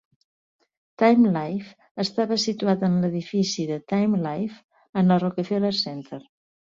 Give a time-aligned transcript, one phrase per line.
[1.01, 4.57] Time Life estava situat en l'edifici de Time Life
[5.03, 6.21] en el Rockefeller Center.